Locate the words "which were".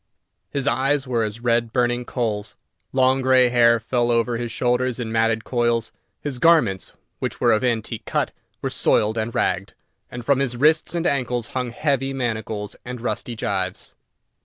7.19-7.51